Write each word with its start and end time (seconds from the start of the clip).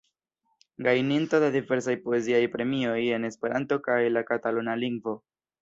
Gajninto 0.87 1.41
de 1.43 1.49
diversaj 1.57 1.95
poeziaj 2.07 2.41
premioj 2.55 2.97
en 3.19 3.31
Esperanto 3.33 3.81
kaj 3.89 4.03
la 4.19 4.29
kataluna 4.31 4.79
lingvo. 4.87 5.19